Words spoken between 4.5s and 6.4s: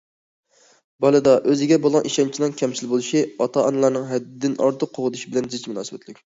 ئارتۇق قوغدىشى بىلەن زىچ مۇناسىۋەتلىك.